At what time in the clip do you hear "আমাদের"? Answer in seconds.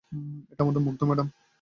0.63-0.81